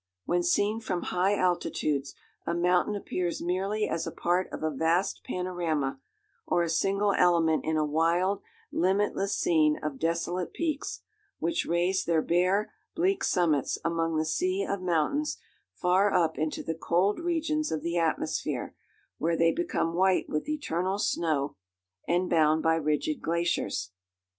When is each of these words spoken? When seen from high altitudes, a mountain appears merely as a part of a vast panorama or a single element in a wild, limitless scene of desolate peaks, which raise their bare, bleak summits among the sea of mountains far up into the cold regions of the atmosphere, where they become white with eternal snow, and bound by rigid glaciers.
When 0.25 0.41
seen 0.41 0.79
from 0.79 1.03
high 1.03 1.35
altitudes, 1.37 2.15
a 2.47 2.55
mountain 2.55 2.95
appears 2.95 3.39
merely 3.39 3.87
as 3.87 4.07
a 4.07 4.11
part 4.11 4.51
of 4.51 4.63
a 4.63 4.71
vast 4.75 5.23
panorama 5.23 5.99
or 6.47 6.63
a 6.63 6.69
single 6.71 7.13
element 7.13 7.65
in 7.65 7.77
a 7.77 7.85
wild, 7.85 8.41
limitless 8.71 9.37
scene 9.37 9.77
of 9.83 9.99
desolate 9.99 10.53
peaks, 10.53 11.01
which 11.37 11.67
raise 11.67 12.03
their 12.03 12.23
bare, 12.23 12.73
bleak 12.95 13.23
summits 13.23 13.77
among 13.85 14.17
the 14.17 14.25
sea 14.25 14.65
of 14.67 14.81
mountains 14.81 15.37
far 15.75 16.11
up 16.11 16.35
into 16.35 16.63
the 16.63 16.73
cold 16.73 17.19
regions 17.19 17.71
of 17.71 17.83
the 17.83 17.99
atmosphere, 17.99 18.73
where 19.19 19.37
they 19.37 19.51
become 19.51 19.93
white 19.93 20.27
with 20.27 20.49
eternal 20.49 20.97
snow, 20.97 21.57
and 22.07 22.27
bound 22.27 22.63
by 22.63 22.73
rigid 22.73 23.21
glaciers. 23.21 23.91